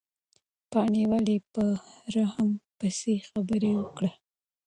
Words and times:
پاڼې 0.71 1.03
ولې 1.11 1.37
په 1.53 1.63
رحیم 2.15 2.51
پسې 2.77 3.13
خبره 3.29 3.69
وکړه؟ 3.77 4.11